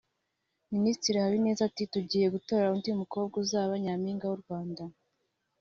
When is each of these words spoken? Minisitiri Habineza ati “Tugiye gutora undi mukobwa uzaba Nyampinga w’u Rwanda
Minisitiri 0.73 1.17
Habineza 1.23 1.61
ati 1.69 1.83
“Tugiye 1.93 2.27
gutora 2.35 2.71
undi 2.75 2.89
mukobwa 2.99 3.35
uzaba 3.43 3.73
Nyampinga 3.83 4.25
w’u 4.27 4.41
Rwanda 4.43 4.83